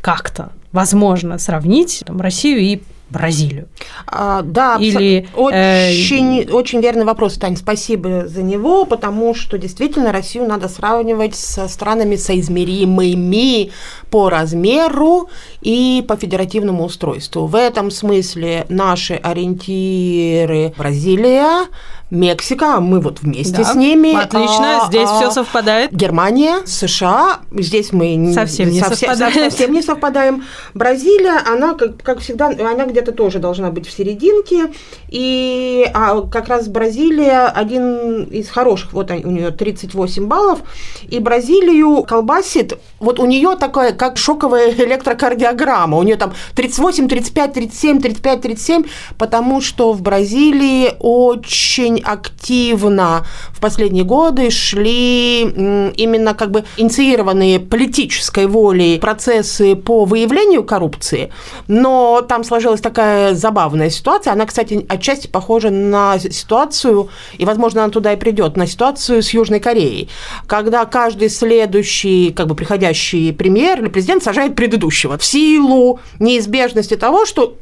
[0.00, 2.82] как-то возможно сравнить там, Россию и
[3.14, 3.68] Бразилию?
[4.06, 6.52] А, да, Или, очень, э...
[6.52, 12.16] очень верный вопрос, Тань, спасибо за него, потому что действительно Россию надо сравнивать со странами
[12.16, 13.70] соизмеримыми
[14.10, 15.28] по размеру
[15.62, 17.46] и по федеративному устройству.
[17.46, 21.66] В этом смысле наши ориентиры Бразилия,
[22.14, 24.14] Мексика, мы вот вместе да, с ними.
[24.14, 25.92] Отлично, а, здесь а, все совпадает.
[25.92, 29.50] Германия, США, здесь мы совсем не, совсем, совпадаем.
[29.50, 30.44] совсем не совпадаем.
[30.74, 34.72] Бразилия, она, как, как всегда, она где-то тоже должна быть в серединке.
[35.08, 40.60] И а, как раз Бразилия один из хороших, вот у нее 38 баллов.
[41.08, 45.98] И Бразилию колбасит, вот у нее такая, как шоковая электрокардиограмма.
[45.98, 48.84] У нее там 38, 35, 37, 35, 37,
[49.18, 58.46] потому что в Бразилии очень активно в последние годы шли именно как бы инициированные политической
[58.46, 61.32] волей процессы по выявлению коррупции,
[61.68, 64.32] но там сложилась такая забавная ситуация.
[64.32, 69.30] Она, кстати, отчасти похожа на ситуацию, и, возможно, она туда и придет, на ситуацию с
[69.30, 70.08] Южной Кореей,
[70.46, 77.26] когда каждый следующий, как бы приходящий премьер или президент сажает предыдущего в силу неизбежности того,
[77.26, 77.56] что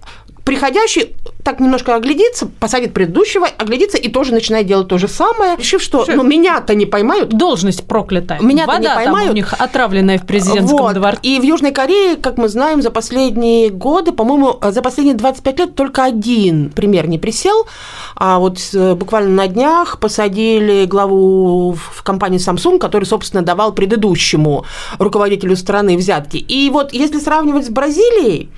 [0.45, 5.83] приходящий так немножко оглядится, посадит предыдущего, оглядится и тоже начинает делать то же самое, решив,
[5.83, 7.31] что ну, меня-то не поймают.
[7.31, 8.41] Должность проклятая.
[8.41, 9.27] Меня-то не поймают.
[9.27, 10.95] Там у них отравленная в президентском вот.
[10.95, 11.21] дворце.
[11.23, 15.75] И в Южной Корее, как мы знаем, за последние годы, по-моему, за последние 25 лет
[15.75, 17.67] только один пример не присел.
[18.15, 24.65] А вот э, буквально на днях посадили главу в компании Samsung, который, собственно, давал предыдущему
[24.99, 26.37] руководителю страны взятки.
[26.37, 28.49] И вот если сравнивать с Бразилией,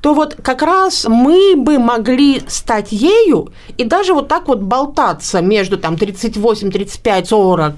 [0.00, 5.40] то вот как раз мы бы могли стать ею и даже вот так вот болтаться
[5.40, 7.74] между там 38, 35, 40,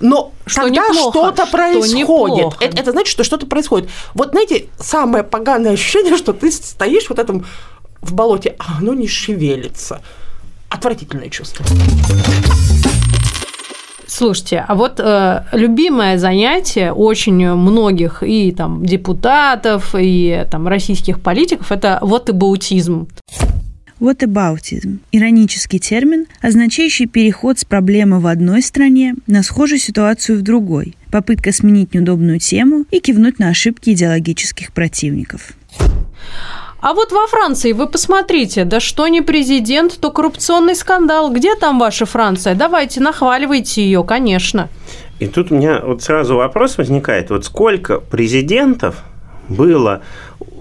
[0.00, 3.90] но что когда что-то происходит, что это, это значит, что что-то происходит.
[4.14, 7.44] Вот знаете, самое поганое ощущение, что ты стоишь вот этом
[8.00, 10.00] в болоте, а оно не шевелится.
[10.68, 11.64] Отвратительное чувство.
[14.14, 21.66] Слушайте, а вот э, любимое занятие очень многих и там депутатов, и там российских политиков–
[21.72, 23.08] это вот и баутизм.
[23.98, 30.38] Вот и баутизм– иронический термин, означающий переход с проблемы в одной стране на схожую ситуацию
[30.38, 35.54] в другой, попытка сменить неудобную тему и кивнуть на ошибки идеологических противников.
[36.82, 41.32] А вот во Франции вы посмотрите, да что не президент, то коррупционный скандал.
[41.32, 42.56] Где там ваша Франция?
[42.56, 44.68] Давайте, нахваливайте ее, конечно.
[45.20, 49.04] И тут у меня вот сразу вопрос возникает, вот сколько президентов
[49.48, 50.02] было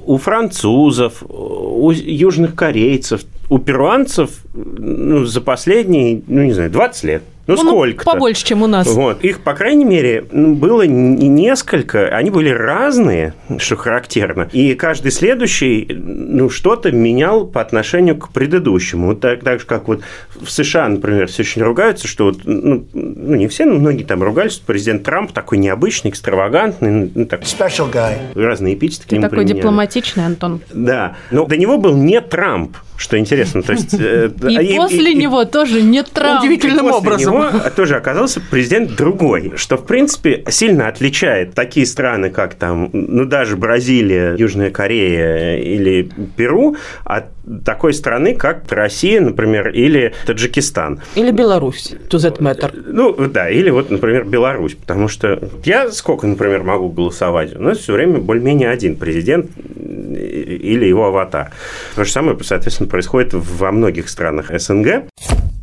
[0.05, 7.23] у французов, у южных корейцев, у перуанцев ну, за последние, ну не знаю, 20 лет.
[7.55, 8.05] Ну, ну сколько?
[8.05, 8.87] Побольше, чем у нас.
[8.87, 9.23] Вот.
[9.23, 12.07] Их, по крайней мере, ну, было несколько.
[12.07, 14.49] Они были разные, что характерно.
[14.51, 19.07] И каждый следующий ну, что-то менял по отношению к предыдущему.
[19.07, 20.01] Вот так, так же, как вот
[20.39, 24.21] в США, например, все очень ругаются, что вот, ну, ну, не все, но многие там
[24.23, 27.11] ругались, что президент Трамп такой необычный, экстравагантный.
[27.13, 28.17] Ну, так, Special guy.
[28.35, 29.57] Разные эпитеты Ты такой применяли.
[29.57, 30.61] дипломатичный, Антон.
[30.73, 31.15] Да.
[31.31, 33.63] Но до него был не Трамп, что интересно.
[33.63, 36.41] То есть, э, и, и после и, него и, тоже не Трамп.
[36.41, 37.33] Удивительным образом.
[37.33, 43.25] Него тоже оказался президент другой, что, в принципе, сильно отличает такие страны, как там, ну,
[43.25, 47.25] даже Бразилия, Южная Корея или Перу от
[47.65, 51.01] такой страны, как Россия, например, или Таджикистан.
[51.15, 52.71] Или Беларусь, to that matter.
[52.85, 57.55] Ну, да, или вот, например, Беларусь, потому что я сколько, например, могу голосовать?
[57.55, 61.51] У нас все время более-менее один президент или его аватар.
[61.95, 65.07] То же самое, соответственно, происходит во многих странах СНГ.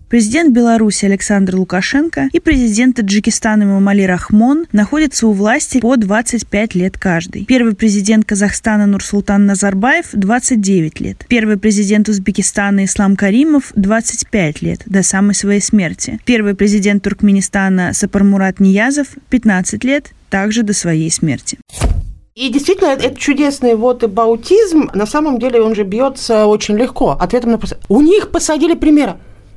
[0.08, 6.96] Президент Беларуси Александр Лукашенко и президент Таджикистана Мамали Рахмон находятся у власти по 25 лет
[6.96, 7.44] каждый.
[7.44, 11.26] Первый президент Казахстана Нурсултан Назарбаев– 29 лет.
[11.28, 16.18] Первый президент Узбекистана Ислам Каримов– 25 лет, до самой своей смерти.
[16.24, 21.58] Первый президент Туркменистана Сапармурат Ниязов– 15 лет, также до своей смерти.
[22.38, 27.16] И действительно, это чудесный вот баутизм, на самом деле он же бьется очень легко.
[27.18, 27.74] Ответом на вопрос.
[27.88, 29.16] У них посадили примера.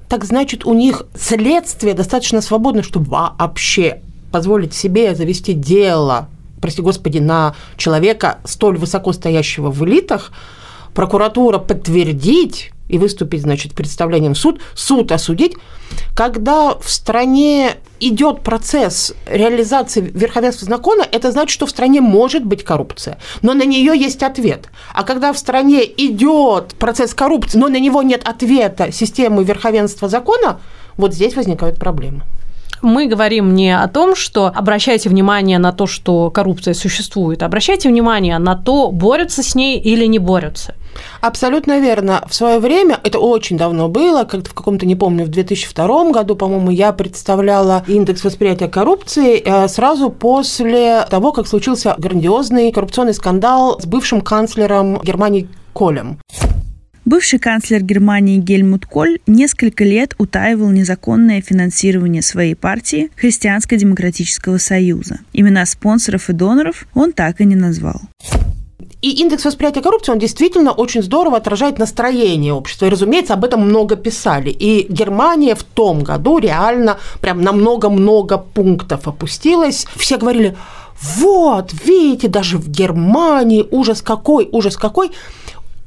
[0.10, 6.28] Так значит, у них следствие достаточно свободно, чтобы вообще позволить себе завести дело,
[6.60, 10.32] прости господи, на человека, столь высоко стоящего в элитах,
[10.96, 15.54] прокуратура подтвердить, и выступить, значит, представлением в суд, суд осудить,
[16.13, 22.63] когда в стране идет процесс реализации верховенства закона, это значит, что в стране может быть
[22.63, 24.69] коррупция, но на нее есть ответ.
[24.93, 30.60] А когда в стране идет процесс коррупции, но на него нет ответа системы верховенства закона,
[30.97, 32.23] вот здесь возникают проблемы.
[32.82, 38.39] Мы говорим не о том, что обращайте внимание на то, что коррупция существует, обращайте внимание
[38.39, 40.73] на то, борются с ней или не борются.
[41.21, 42.23] Абсолютно верно.
[42.27, 46.36] В свое время, это очень давно было, как-то в каком-то, не помню, в 2002 году,
[46.36, 53.80] по-моему, я представляла индекс восприятия коррупции э, сразу после того, как случился грандиозный коррупционный скандал
[53.80, 56.19] с бывшим канцлером Германии Колем.
[57.04, 65.19] Бывший канцлер Германии Гельмут Коль несколько лет утаивал незаконное финансирование своей партии Христианско-демократического союза.
[65.34, 68.01] Имена спонсоров и доноров он так и не назвал.
[69.02, 72.86] И индекс восприятия коррупции, он действительно очень здорово отражает настроение общества.
[72.86, 74.52] И, разумеется, об этом много писали.
[74.52, 79.88] И Германия в том году реально прям на много-много пунктов опустилась.
[79.96, 80.56] Все говорили,
[81.02, 85.12] вот, видите, даже в Германии ужас какой, ужас какой.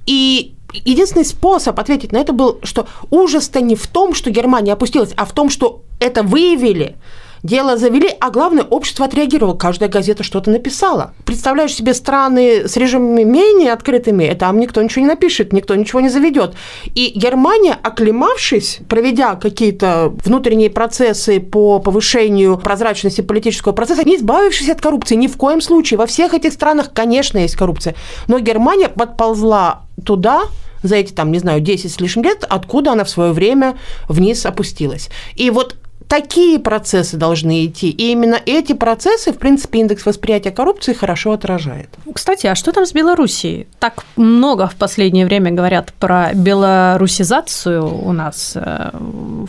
[0.06, 5.12] И единственный способ ответить на это был, что ужас-то не в том, что Германия опустилась,
[5.16, 6.96] а в том, что это выявили–
[7.44, 9.54] Дело завели, а главное, общество отреагировало.
[9.54, 11.12] Каждая газета что-то написала.
[11.26, 16.08] Представляешь себе страны с режимами менее открытыми, там никто ничего не напишет, никто ничего не
[16.08, 16.54] заведет.
[16.94, 24.80] И Германия, оклемавшись, проведя какие-то внутренние процессы по повышению прозрачности политического процесса, не избавившись от
[24.80, 25.98] коррупции, ни в коем случае.
[25.98, 27.94] Во всех этих странах, конечно, есть коррупция.
[28.26, 30.44] Но Германия подползла туда,
[30.82, 33.76] за эти, там, не знаю, 10 с лишним лет, откуда она в свое время
[34.08, 35.10] вниз опустилась.
[35.34, 35.76] И вот
[36.14, 37.90] такие процессы должны идти.
[37.90, 41.88] И именно эти процессы, в принципе, индекс восприятия коррупции хорошо отражает.
[42.14, 43.66] Кстати, а что там с Белоруссией?
[43.80, 48.52] Так много в последнее время говорят про белорусизацию у нас.
[48.54, 49.48] Э, там,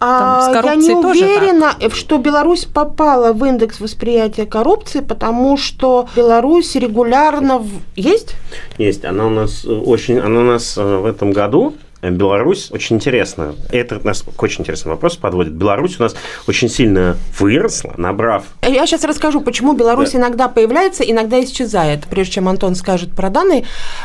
[0.00, 1.94] а, с коррупцией я не тоже уверена, так?
[1.94, 7.64] что Беларусь попала в индекс восприятия коррупции, потому что Беларусь регулярно...
[7.94, 8.34] Есть?
[8.78, 9.04] Есть.
[9.04, 10.18] Она у нас очень...
[10.18, 13.54] Она у нас э, в этом году Беларусь очень интересно.
[13.70, 15.52] Это нас к очень интересному вопросу подводит.
[15.52, 16.14] Беларусь у нас
[16.48, 18.44] очень сильно выросла, набрав...
[18.62, 20.18] Я сейчас расскажу, почему Беларусь да.
[20.18, 23.64] иногда появляется, иногда исчезает, прежде чем Антон скажет про данные,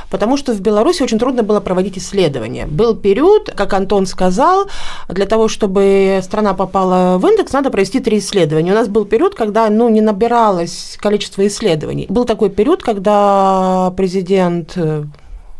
[0.10, 2.65] потому что в Беларуси очень трудно было проводить исследования.
[2.65, 4.67] Был период, как Антон сказал,
[5.08, 8.71] для того, чтобы страна попала в индекс, надо провести три исследования.
[8.71, 12.08] У нас был период, когда ну, не набиралось количество исследований.
[12.10, 14.77] Был такой период, когда президент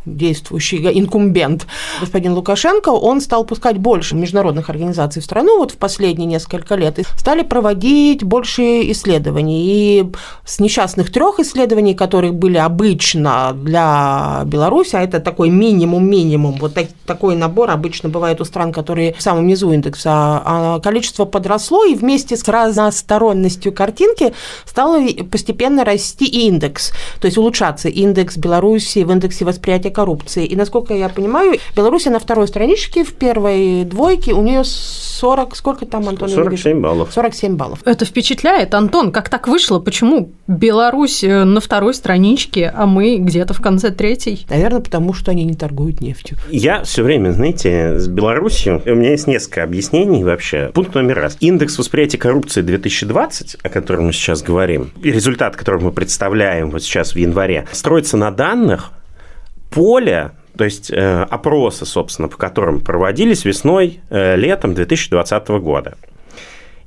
[0.06, 1.68] действующий инкумбент
[2.00, 7.00] господин Лукашенко, он стал пускать больше международных организаций в страну вот в последние несколько лет
[7.00, 9.66] и стали проводить больше исследований.
[9.66, 10.12] И
[10.46, 16.88] с несчастных трех исследований, которые были обычно для Беларуси, а это такой минимум-минимум, вот так,
[17.06, 21.96] такой набор обычно бывает у стран, которые в самом низу индекса, а количество подросло, и
[21.96, 24.34] вместе с разносторонностью картинки
[24.66, 30.46] стало постепенно расти индекс, то есть улучшаться индекс Беларуси в индексе восприятия коррупции.
[30.46, 35.86] И, насколько я понимаю, Беларусь на второй страничке, в первой двойке, у нее 40, сколько
[35.86, 36.30] там, Антон?
[36.30, 37.10] 47 баллов.
[37.14, 37.80] 47 баллов.
[37.86, 39.80] Это впечатляет, Антон, как так вышло?
[39.80, 44.46] Почему Беларусь э, на второй страничке, а мы где-то в конце третьей?
[44.50, 46.38] Наверное, потому что они не торгуют нефтью.
[46.52, 50.72] Я все время, знаете, с Беларусью, у меня есть несколько объяснений вообще.
[50.74, 51.38] Пункт номер раз.
[51.40, 56.84] Индекс восприятия коррупции 2020, о котором мы сейчас говорим, и результат, который мы представляем вот
[56.84, 58.92] сейчас в январе, строится на данных
[59.76, 65.98] поля то есть э, опросы, собственно, по которым проводились весной, э, летом 2020 года.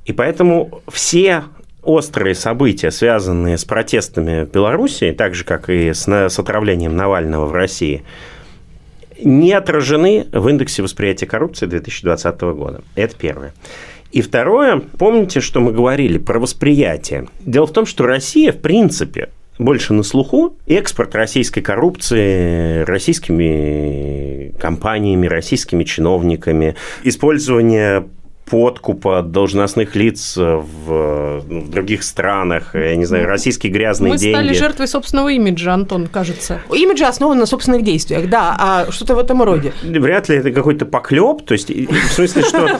[0.05, 1.43] И поэтому все
[1.83, 7.45] острые события, связанные с протестами в Беларуси, так же, как и с, с отравлением Навального
[7.45, 8.03] в России,
[9.23, 12.81] не отражены в индексе восприятия коррупции 2020 года.
[12.95, 13.53] Это первое.
[14.11, 17.27] И второе, помните, что мы говорили про восприятие.
[17.41, 19.29] Дело в том, что Россия, в принципе,
[19.59, 28.07] больше на слуху экспорт российской коррупции российскими компаниями, российскими чиновниками, использование
[28.49, 34.35] подкупа должностных лиц в, ну, в других странах, я не знаю, российские грязные Мы деньги.
[34.35, 36.61] Мы стали жертвой собственного имиджа, Антон, кажется.
[36.69, 39.73] Имидж основан на собственных действиях, да, а что-то в этом роде.
[39.83, 42.79] Вряд ли это какой-то поклеп, то есть в смысле, что,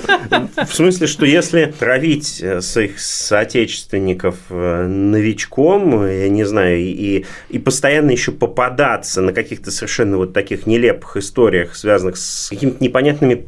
[0.68, 8.12] в смысле, что если травить своих соотечественников э, новичком, я не знаю, и, и постоянно
[8.12, 13.46] еще попадаться на каких-то совершенно вот таких нелепых историях, связанных с какими-то непонятными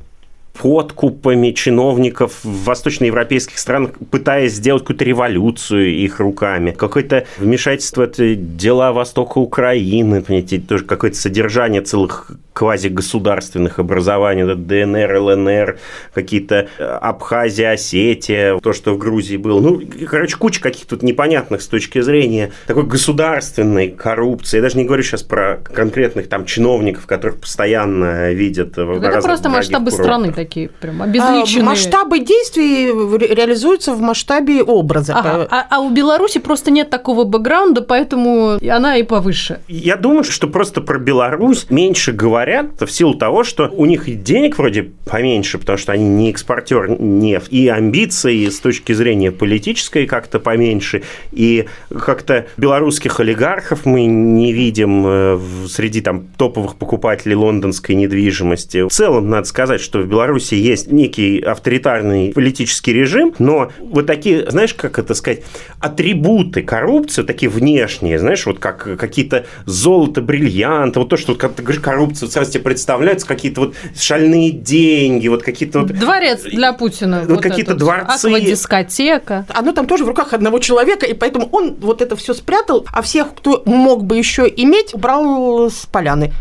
[0.54, 6.72] подкупами чиновников в восточноевропейских странах, пытаясь сделать какую-то революцию их руками.
[6.72, 15.80] Какое-то вмешательство это дела Востока Украины, понимаете, тоже какое-то содержание целых квазигосударственных образований, ДНР, ЛНР,
[16.14, 19.62] какие-то э, Абхазия, Осетия, то, что в Грузии было.
[19.62, 24.58] Ну, короче, куча каких-то тут непонятных с точки зрения такой государственной коррупции.
[24.58, 29.50] Я даже не говорю сейчас про конкретных там чиновников, которых постоянно видят в Это просто
[29.50, 30.06] масштабы курортах.
[30.06, 31.64] страны такие прям обезличенные.
[31.64, 32.88] А, масштабы действий
[33.34, 35.16] реализуются в масштабе образа.
[35.16, 35.48] Ага.
[35.50, 39.62] А, а у Беларуси просто нет такого бэкграунда, поэтому она и повыше.
[39.70, 42.41] Я думаю, что просто про Беларусь меньше говорят
[42.80, 47.00] в силу того, что у них и денег вроде поменьше, потому что они не экспортер
[47.00, 54.54] нефти, и амбиции с точки зрения политической как-то поменьше, и как-то белорусских олигархов мы не
[54.54, 58.88] видим э, среди там топовых покупателей лондонской недвижимости.
[58.88, 64.50] В целом, надо сказать, что в Беларуси есть некий авторитарный политический режим, но вот такие,
[64.50, 65.44] знаешь, как это сказать,
[65.80, 71.64] атрибуты коррупции, такие внешние, знаешь, вот как какие-то золото, бриллианты, вот то, что, как ты
[71.64, 75.88] говоришь, коррупция, сразу тебе представляются какие-то вот шальные деньги, вот какие-то вот...
[75.90, 77.22] Дворец для Путина.
[77.22, 78.28] Вот, вот какие-то дворцы.
[78.28, 79.46] Аквадискотека.
[79.50, 83.02] Оно там тоже в руках одного человека, и поэтому он вот это все спрятал, а
[83.02, 86.34] всех, кто мог бы еще иметь, убрал с поляны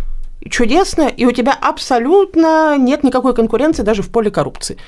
[0.48, 4.78] чудесно, и у тебя абсолютно нет никакой конкуренции даже в поле коррупции.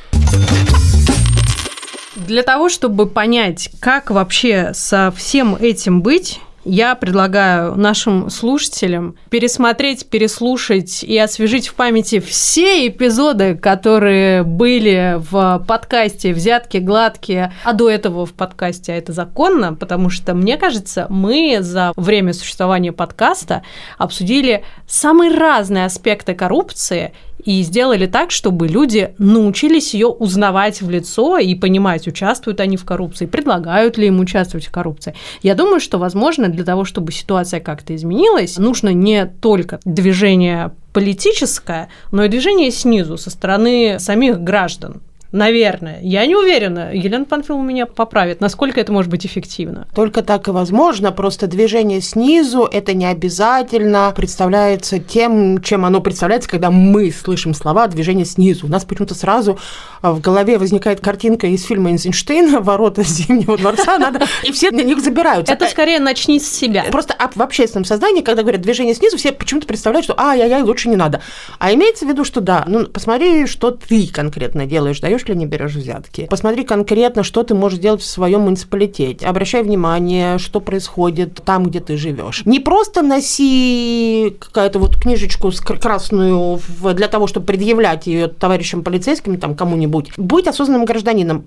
[2.17, 10.07] Для того, чтобы понять, как вообще со всем этим быть, я предлагаю нашим слушателям пересмотреть,
[10.07, 17.91] переслушать и освежить в памяти все эпизоды, которые были в подкасте «Взятки гладкие», а до
[17.91, 23.63] этого в подкасте «А это законно», потому что, мне кажется, мы за время существования подкаста
[23.99, 27.13] обсудили самые разные аспекты коррупции
[27.45, 32.85] и сделали так, чтобы люди научились ее узнавать в лицо и понимать, участвуют они в
[32.85, 35.15] коррупции, предлагают ли им участвовать в коррупции.
[35.43, 41.89] Я думаю, что, возможно, для того, чтобы ситуация как-то изменилась, нужно не только движение политическое,
[42.11, 45.03] но и движение снизу, со стороны самих граждан.
[45.33, 45.99] Наверное.
[46.03, 46.95] Я не уверена.
[46.95, 48.41] Елена Панфилова меня поправит.
[48.43, 49.89] Насколько это может быть эффективно?
[49.95, 51.11] Только так и возможно.
[51.11, 57.87] Просто движение снизу– это не обязательно представляется тем, чем оно представляется, когда мы слышим слова
[57.87, 58.67] «движение снизу».
[58.67, 59.59] У нас почему-то сразу
[60.03, 65.01] в голове возникает картинка из фильма Эйнштейна «Ворота Зимнего дворца», надо, и все на них
[65.01, 65.55] забираются.
[65.55, 66.85] Это скорее начни с себя.
[66.91, 70.97] Просто в общественном сознании, когда говорят «движение снизу», все почему-то представляют, что «ай-яй-яй, лучше не
[70.97, 71.23] надо».
[71.59, 75.37] А имеется в виду, что да, ну посмотри, что ты конкретно делаешь, даешь берешь или
[75.37, 76.27] не берешь взятки.
[76.29, 79.27] Посмотри конкретно, что ты можешь сделать в своем муниципалитете.
[79.27, 82.43] Обращай внимание, что происходит там, где ты живешь.
[82.45, 85.51] Не просто носи какую-то вот книжечку
[85.81, 86.61] красную
[86.95, 90.13] для того, чтобы предъявлять ее товарищам полицейским, там, кому-нибудь.
[90.17, 91.45] Будь осознанным гражданином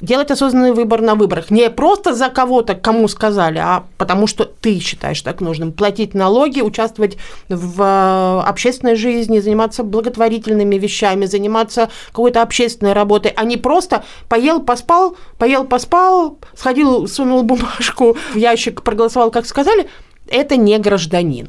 [0.00, 1.50] делать осознанный выбор на выборах.
[1.50, 5.72] Не просто за кого-то, кому сказали, а потому что ты считаешь так нужным.
[5.72, 7.16] Платить налоги, участвовать
[7.48, 14.60] в э, общественной жизни, заниматься благотворительными вещами, заниматься какой-то общественной работой, а не просто поел,
[14.60, 19.88] поспал, поел, поспал, сходил, сунул бумажку в ящик, проголосовал, как сказали.
[20.28, 21.48] Это не гражданин.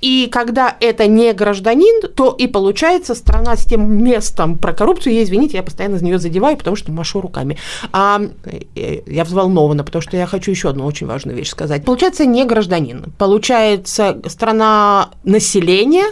[0.00, 5.14] И когда это не гражданин, то и получается страна с тем местом про коррупцию.
[5.14, 7.58] Я, извините, я постоянно за нее задеваю, потому что машу руками.
[7.92, 8.20] А
[8.74, 11.84] э, я взволнована, потому что я хочу еще одну очень важную вещь сказать.
[11.84, 13.12] Получается не гражданин.
[13.18, 16.06] Получается страна населения,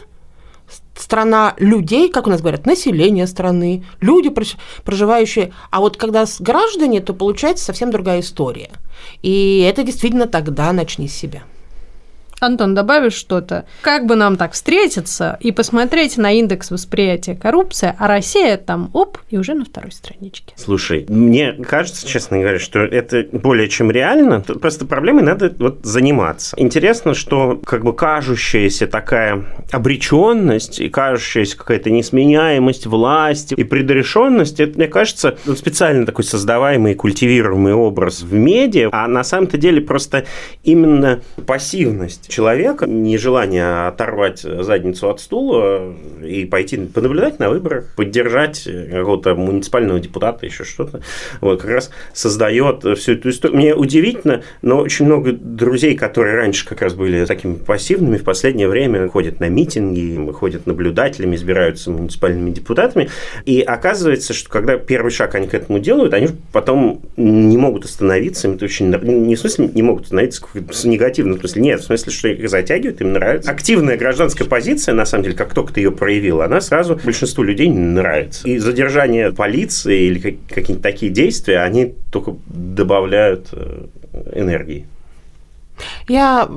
[0.97, 4.33] страна людей, как у нас говорят, население страны, люди,
[4.85, 5.53] проживающие.
[5.71, 8.71] А вот когда с граждане, то получается совсем другая история.
[9.23, 11.45] И это действительно тогда начни с себя.
[12.39, 13.65] Антон, добавишь что-то?
[13.81, 19.19] Как бы нам так встретиться и посмотреть на индекс восприятия коррупции, а Россия там, оп,
[19.31, 20.53] и уже на второй страничке.
[20.57, 24.43] Слушай, мне кажется, честно говоря, что это более чем реально.
[24.43, 26.55] Тут просто проблемой надо вот заниматься.
[26.59, 34.77] Интересно, что как бы кажущаяся такая обреченность и кажущаяся какая-то несменяемость власти и предрешенность, это,
[34.77, 40.27] мне кажется, специально такой создаваемый и культивируемый образ в медиа, а на самом-то деле просто
[40.65, 49.35] именно пассивность человека, нежелание оторвать задницу от стула и пойти понаблюдать на выборах, поддержать какого-то
[49.35, 51.01] муниципального депутата, еще что-то,
[51.41, 53.57] вот как раз создает всю эту историю.
[53.57, 58.69] Мне удивительно, но очень много друзей, которые раньше как раз были такими пассивными, в последнее
[58.69, 63.09] время ходят на митинги, ходят наблюдателями, избираются муниципальными депутатами,
[63.45, 68.49] и оказывается, что когда первый шаг они к этому делают, они потом не могут остановиться,
[68.49, 72.29] это очень, не в смысле не могут остановиться в негативном смысле, нет, в смысле, что
[72.29, 73.51] их затягивает, им нравится.
[73.51, 77.69] Активная гражданская позиция, на самом деле, как только ты ее проявил, она сразу большинству людей
[77.69, 78.49] нравится.
[78.49, 83.87] И задержание полиции или какие-то такие действия, они только добавляют э,
[84.35, 84.87] энергии.
[86.09, 86.49] Я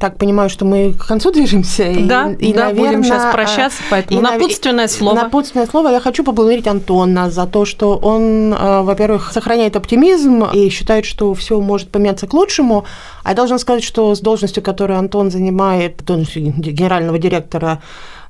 [0.00, 1.92] так понимаю, что мы к концу движемся.
[2.00, 5.14] Да, и, и да, наверное, будем сейчас прощаться, поэтому и, напутственное слово.
[5.14, 5.88] Напутственное слово.
[5.88, 11.34] Я хочу поблагодарить Антона за то, что он, э, во-первых, сохраняет оптимизм и считает, что
[11.34, 12.84] все может поменяться к лучшему.
[13.22, 17.82] А я должна сказать, что с должностью, которую Антон занимает, должностью генерального директора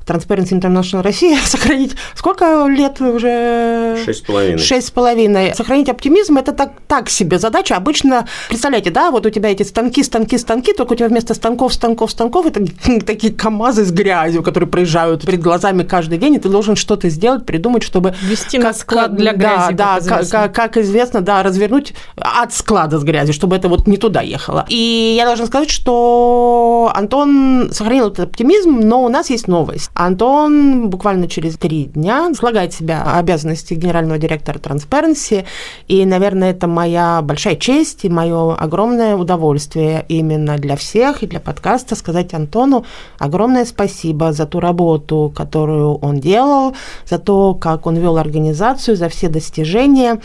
[0.07, 3.99] Transparency International Россия сохранить сколько лет уже?
[4.05, 4.59] Шесть с половиной.
[4.59, 5.55] Шесть с половиной.
[5.55, 7.77] Сохранить оптимизм– это так, так себе задача.
[7.77, 11.75] Обычно, представляете, да, вот у тебя эти станки, станки, станки, только у тебя вместо станков,
[11.75, 12.65] станков, станков– это
[13.07, 17.47] такие КАМАЗы с грязью, которые проезжают перед глазами каждый день, и ты должен что-то сделать,
[17.47, 18.15] придумать, чтобы…
[18.23, 22.99] Вести на склад для грязи, Да, да, как, как, как известно, да, развернуть от склада
[22.99, 24.67] с грязью, чтобы это вот не туда ехало.
[24.69, 29.91] И я должна сказать, что Антон сохранил этот оптимизм, но у нас есть новость.
[29.95, 35.45] Антон буквально через три дня слагает себя обязанности генерального директора Transparency,
[35.87, 41.39] и, наверное, это моя большая честь и мое огромное удовольствие именно для всех и для
[41.39, 42.85] подкаста сказать Антону
[43.19, 46.75] огромное спасибо за ту работу, которую он делал,
[47.07, 50.21] за то, как он вел организацию, за все достижения.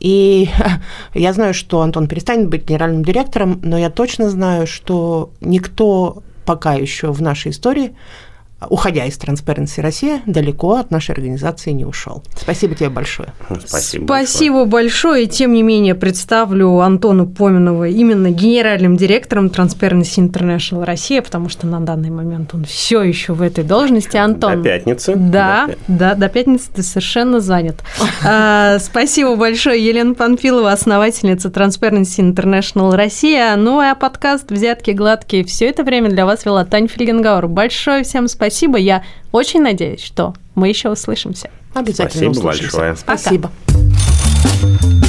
[0.00, 0.50] И
[1.14, 6.74] я знаю, что Антон перестанет быть генеральным директором, но я точно знаю, что никто пока
[6.74, 7.94] еще в нашей истории
[8.70, 12.22] уходя из Transparency Россия, далеко от нашей организации не ушел.
[12.36, 13.28] Спасибо тебе большое.
[13.66, 14.66] Спасибо, Спасибо большое.
[14.66, 15.24] большое.
[15.24, 21.66] И тем не менее представлю Антону Поминова именно генеральным директором Transparency International Россия, потому что
[21.66, 24.16] на данный момент он все еще в этой должности.
[24.16, 24.56] Антон.
[24.56, 25.14] До пятницы.
[25.16, 27.82] Да, да, до пятницы ты совершенно занят.
[28.26, 33.54] А, спасибо большое, Елена Панфилова, основательница Transparency International Россия.
[33.56, 37.48] Ну а подкаст «Взятки гладкие» все это время для вас вела Таня Фельгенгауэр.
[37.48, 38.78] Большое всем спасибо спасибо.
[38.78, 41.50] Я очень надеюсь, что мы еще услышимся.
[41.74, 42.76] Обязательно Спасибо услышимся.
[42.76, 42.96] большое.
[42.96, 43.50] Спасибо.
[43.66, 45.03] Пока.